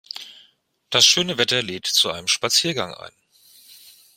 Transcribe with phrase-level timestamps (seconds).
[0.89, 3.13] Das schöne Wetter lädt zu einem Spaziergang ein.